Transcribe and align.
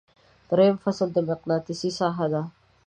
دریم 0.49 0.75
فصل 0.83 1.07
د 1.13 1.17
مقناطیس 1.29 1.81
ساحه 1.99 2.27
ده. 2.33 2.41